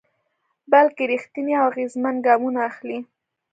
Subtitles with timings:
[0.71, 2.99] بلکې رېښتيني او اغېزمن ګامونه اخلي.